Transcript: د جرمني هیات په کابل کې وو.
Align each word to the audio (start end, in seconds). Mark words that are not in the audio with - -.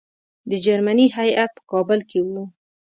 د 0.49 0.51
جرمني 0.65 1.07
هیات 1.17 1.51
په 1.57 1.61
کابل 1.71 1.99
کې 2.09 2.19
وو. 2.27 2.43